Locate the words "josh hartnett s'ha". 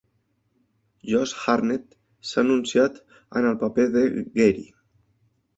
1.09-2.45